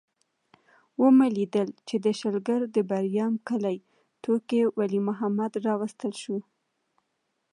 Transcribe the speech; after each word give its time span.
ومې 1.01 1.27
لیدل 1.37 1.69
چې 1.87 1.95
د 2.05 2.07
شلګر 2.19 2.61
د 2.75 2.77
بریام 2.89 3.33
کلي 3.47 3.77
ټوکي 4.21 4.61
ولي 4.77 4.99
محمد 5.07 5.51
راوستل 5.67 6.13
شو. 6.21 6.37